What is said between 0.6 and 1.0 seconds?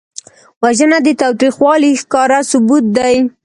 وژنه